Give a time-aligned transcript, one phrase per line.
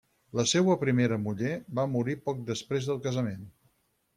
[0.37, 3.45] La seua primera muller va morir poc després del casament.